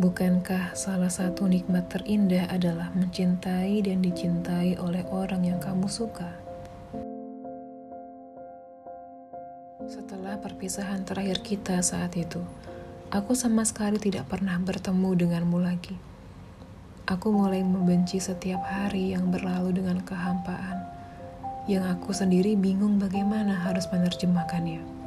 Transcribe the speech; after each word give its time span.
Bukankah 0.00 0.72
salah 0.72 1.12
satu 1.12 1.44
nikmat 1.44 1.92
terindah 1.92 2.48
adalah 2.48 2.88
mencintai 2.96 3.84
dan 3.84 4.00
dicintai 4.00 4.80
oleh 4.80 5.04
orang 5.12 5.44
yang 5.44 5.60
kamu 5.60 5.92
suka? 5.92 6.40
Setelah 9.84 10.40
perpisahan 10.40 11.04
terakhir 11.04 11.44
kita 11.44 11.84
saat 11.84 12.16
itu, 12.16 12.40
aku 13.12 13.36
sama 13.36 13.60
sekali 13.68 14.00
tidak 14.00 14.24
pernah 14.32 14.56
bertemu 14.56 15.20
denganmu 15.20 15.60
lagi. 15.60 16.00
Aku 17.04 17.28
mulai 17.36 17.60
membenci 17.60 18.24
setiap 18.24 18.64
hari 18.64 19.12
yang 19.12 19.28
berlalu 19.28 19.84
dengan 19.84 20.00
kehampaan, 20.00 20.80
yang 21.68 21.84
aku 21.84 22.16
sendiri 22.16 22.56
bingung 22.56 22.96
bagaimana 22.96 23.52
harus 23.68 23.84
menerjemahkannya. 23.92 24.99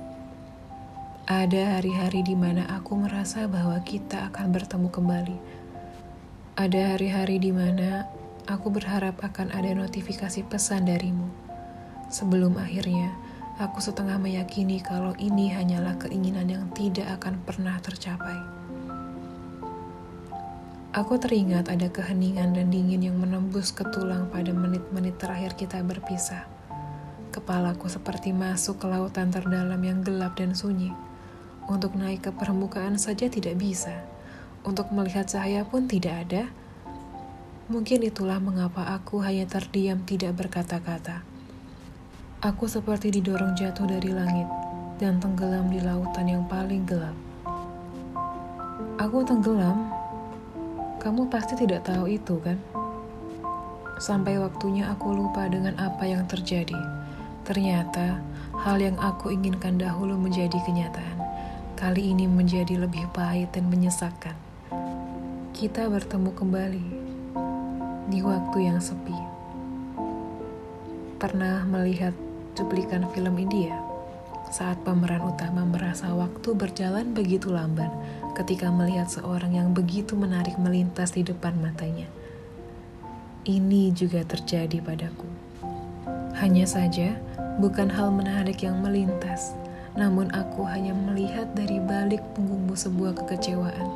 Ada 1.23 1.79
hari-hari 1.79 2.19
di 2.19 2.35
mana 2.35 2.67
aku 2.67 2.99
merasa 2.99 3.47
bahwa 3.47 3.79
kita 3.79 4.27
akan 4.27 4.51
bertemu 4.51 4.91
kembali. 4.91 5.37
Ada 6.59 6.99
hari-hari 6.99 7.39
di 7.39 7.47
mana 7.55 8.11
aku 8.43 8.67
berharap 8.67 9.23
akan 9.23 9.55
ada 9.55 9.71
notifikasi 9.71 10.43
pesan 10.43 10.83
darimu. 10.83 11.31
Sebelum 12.11 12.59
akhirnya, 12.59 13.15
aku 13.55 13.79
setengah 13.79 14.19
meyakini 14.19 14.83
kalau 14.83 15.15
ini 15.15 15.47
hanyalah 15.47 15.95
keinginan 15.95 16.51
yang 16.51 16.67
tidak 16.75 17.07
akan 17.15 17.39
pernah 17.47 17.79
tercapai. 17.79 18.43
Aku 20.91 21.15
teringat 21.23 21.71
ada 21.71 21.87
keheningan 21.87 22.51
dan 22.51 22.67
dingin 22.67 22.99
yang 22.99 23.15
menembus 23.15 23.71
ke 23.71 23.87
tulang 23.95 24.27
pada 24.27 24.51
menit-menit 24.51 25.15
terakhir 25.23 25.55
kita 25.55 25.79
berpisah. 25.87 26.43
Kepalaku 27.31 27.87
seperti 27.87 28.35
masuk 28.35 28.83
ke 28.83 28.91
lautan 28.91 29.31
terdalam 29.31 29.79
yang 29.79 30.03
gelap 30.03 30.35
dan 30.35 30.51
sunyi. 30.51 31.12
Untuk 31.63 31.95
naik 31.95 32.27
ke 32.27 32.31
permukaan 32.35 32.99
saja 32.99 33.31
tidak 33.31 33.55
bisa. 33.55 34.03
Untuk 34.67 34.91
melihat 34.91 35.31
cahaya 35.31 35.63
pun 35.63 35.87
tidak 35.87 36.27
ada. 36.27 36.51
Mungkin 37.71 38.03
itulah 38.03 38.43
mengapa 38.43 38.91
aku 38.91 39.23
hanya 39.23 39.47
terdiam 39.47 40.03
tidak 40.03 40.35
berkata-kata. 40.35 41.23
Aku 42.43 42.67
seperti 42.67 43.15
didorong 43.15 43.55
jatuh 43.55 43.87
dari 43.87 44.11
langit 44.11 44.43
dan 44.99 45.23
tenggelam 45.23 45.71
di 45.71 45.79
lautan 45.79 46.27
yang 46.27 46.43
paling 46.51 46.83
gelap. 46.83 47.15
Aku 48.99 49.23
tenggelam. 49.23 49.87
Kamu 50.99 51.31
pasti 51.31 51.55
tidak 51.55 51.87
tahu 51.87 52.11
itu, 52.11 52.43
kan? 52.43 52.59
Sampai 54.03 54.35
waktunya 54.35 54.91
aku 54.91 55.15
lupa 55.15 55.47
dengan 55.47 55.79
apa 55.79 56.03
yang 56.03 56.27
terjadi. 56.27 56.75
Ternyata 57.47 58.19
hal 58.59 58.83
yang 58.83 58.99
aku 58.99 59.31
inginkan 59.31 59.79
dahulu 59.79 60.19
menjadi 60.19 60.59
kenyataan 60.67 61.32
kali 61.73 62.13
ini 62.13 62.29
menjadi 62.29 62.77
lebih 62.77 63.09
pahit 63.11 63.49
dan 63.53 63.65
menyesakkan. 63.67 64.37
Kita 65.53 65.89
bertemu 65.89 66.29
kembali 66.33 66.87
di 68.13 68.19
waktu 68.21 68.57
yang 68.69 68.77
sepi. 68.77 69.17
Pernah 71.17 71.65
melihat 71.65 72.13
cuplikan 72.53 73.09
film 73.15 73.35
India 73.41 73.73
saat 74.53 74.77
pemeran 74.85 75.25
utama 75.25 75.65
merasa 75.65 76.13
waktu 76.13 76.53
berjalan 76.53 77.09
begitu 77.17 77.49
lamban 77.49 77.89
ketika 78.37 78.69
melihat 78.69 79.09
seorang 79.09 79.57
yang 79.57 79.73
begitu 79.73 80.13
menarik 80.13 80.53
melintas 80.61 81.17
di 81.17 81.25
depan 81.25 81.57
matanya. 81.57 82.05
Ini 83.49 83.89
juga 83.97 84.21
terjadi 84.21 84.77
padaku. 84.77 85.25
Hanya 86.37 86.69
saja, 86.69 87.17
bukan 87.57 87.89
hal 87.89 88.13
menarik 88.13 88.61
yang 88.61 88.77
melintas, 88.79 89.57
namun 89.93 90.33
aku 90.33 90.65
hanya 90.65 90.93
melihat 90.97 91.45
dari 91.53 91.77
balik 91.77 92.21
punggungmu 92.33 92.73
sebuah 92.73 93.13
kekecewaan 93.23 93.87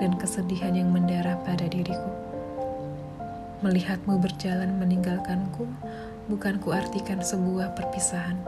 dan 0.00 0.16
kesedihan 0.16 0.72
yang 0.72 0.88
mendarah 0.88 1.36
pada 1.44 1.68
diriku. 1.68 2.10
Melihatmu 3.60 4.20
berjalan 4.20 4.76
meninggalkanku 4.80 5.68
bukan 6.28 6.60
kuartikan 6.60 7.20
sebuah 7.20 7.76
perpisahan, 7.76 8.40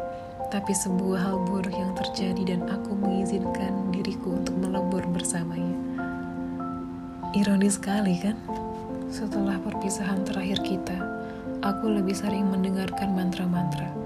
tapi 0.48 0.72
sebuah 0.72 1.20
hal 1.20 1.36
buruk 1.44 1.72
yang 1.72 1.92
terjadi 1.96 2.56
dan 2.56 2.60
aku 2.68 2.96
mengizinkan 2.96 3.92
diriku 3.92 4.36
untuk 4.40 4.56
melebur 4.56 5.04
bersamanya. 5.12 5.76
Ironis 7.36 7.76
sekali 7.76 8.16
kan? 8.20 8.36
Setelah 9.12 9.60
perpisahan 9.60 10.24
terakhir 10.24 10.64
kita, 10.64 10.96
aku 11.60 11.92
lebih 11.92 12.16
sering 12.16 12.48
mendengarkan 12.48 13.12
mantra-mantra 13.12 14.05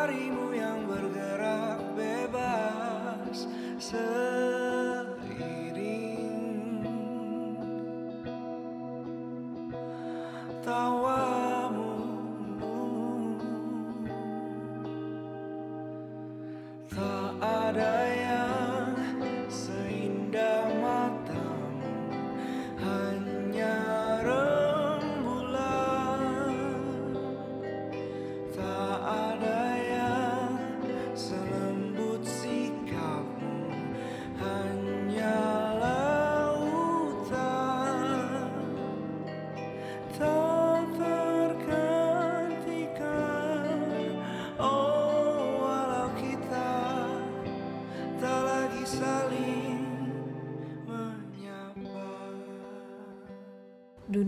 Jemarimu 0.00 0.56
yang 0.56 0.88
bergerak 0.88 1.76
bebas 1.92 3.44
Seiring. 3.76 5.20
Tawamu 10.64 10.99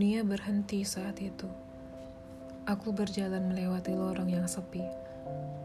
Dunia 0.02 0.26
berhenti 0.26 0.82
saat 0.82 1.22
itu. 1.22 1.46
Aku 2.66 2.90
berjalan 2.90 3.54
melewati 3.54 3.94
lorong 3.94 4.34
yang 4.34 4.50
sepi. 4.50 4.82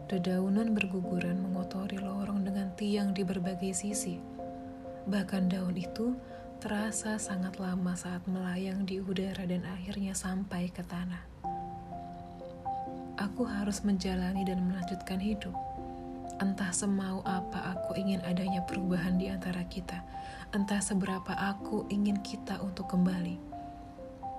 Dedaunan 0.06 0.78
berguguran 0.78 1.42
mengotori 1.42 1.98
lorong 1.98 2.46
dengan 2.46 2.70
tiang 2.78 3.10
di 3.10 3.26
berbagai 3.26 3.74
sisi. 3.74 4.22
Bahkan 5.10 5.50
daun 5.50 5.74
itu 5.74 6.14
terasa 6.62 7.18
sangat 7.18 7.58
lama 7.58 7.98
saat 7.98 8.22
melayang 8.30 8.86
di 8.86 9.02
udara 9.02 9.42
dan 9.42 9.66
akhirnya 9.66 10.14
sampai 10.14 10.70
ke 10.70 10.86
tanah. 10.86 11.26
Aku 13.18 13.42
harus 13.42 13.82
menjalani 13.82 14.46
dan 14.46 14.62
melanjutkan 14.70 15.18
hidup. 15.18 15.58
Entah 16.38 16.70
semau 16.70 17.26
apa 17.26 17.74
aku 17.74 17.98
ingin 17.98 18.22
adanya 18.22 18.62
perubahan 18.62 19.18
di 19.18 19.34
antara 19.34 19.66
kita, 19.66 19.98
entah 20.54 20.78
seberapa 20.78 21.34
aku 21.34 21.90
ingin 21.90 22.22
kita 22.22 22.62
untuk 22.62 22.86
kembali 22.94 23.47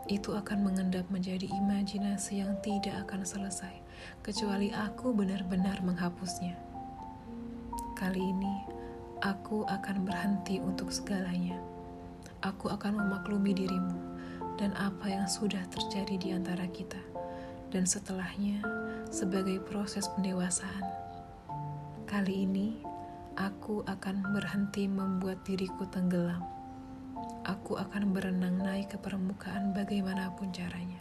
itu 0.09 0.33
akan 0.33 0.65
mengendap 0.65 1.05
menjadi 1.13 1.45
imajinasi 1.45 2.41
yang 2.41 2.57
tidak 2.65 3.05
akan 3.05 3.21
selesai, 3.21 3.71
kecuali 4.25 4.73
aku 4.73 5.13
benar-benar 5.13 5.79
menghapusnya. 5.85 6.57
Kali 7.93 8.17
ini, 8.17 8.55
aku 9.21 9.69
akan 9.69 10.09
berhenti 10.09 10.57
untuk 10.57 10.89
segalanya. 10.89 11.61
Aku 12.41 12.73
akan 12.73 12.97
memaklumi 12.97 13.53
dirimu 13.53 13.95
dan 14.57 14.73
apa 14.75 15.07
yang 15.07 15.29
sudah 15.29 15.61
terjadi 15.69 16.15
di 16.17 16.29
antara 16.33 16.65
kita, 16.73 16.99
dan 17.69 17.85
setelahnya, 17.85 18.65
sebagai 19.13 19.61
proses 19.61 20.09
pendewasaan. 20.17 20.83
Kali 22.09 22.49
ini, 22.49 22.81
aku 23.37 23.85
akan 23.85 24.33
berhenti 24.33 24.89
membuat 24.89 25.45
diriku 25.45 25.85
tenggelam 25.87 26.58
aku 27.47 27.79
akan 27.79 28.11
berenang 28.11 28.59
naik 28.59 28.91
ke 28.91 28.97
permukaan 28.99 29.71
bagaimanapun 29.71 30.51
caranya. 30.51 30.99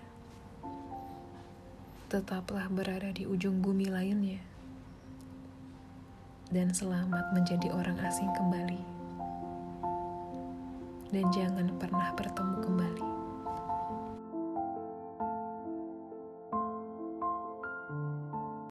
tetaplah 2.09 2.73
berada 2.73 3.13
di 3.13 3.29
ujung 3.29 3.61
bumi 3.61 3.93
lainnya, 3.93 4.41
dan 6.49 6.73
selamat 6.73 7.37
menjadi 7.37 7.69
orang 7.69 8.01
asing 8.01 8.33
kembali, 8.33 8.81
dan 11.13 11.29
jangan 11.29 11.69
pernah 11.77 12.09
bertemu 12.17 12.57
kembali. 12.65 13.18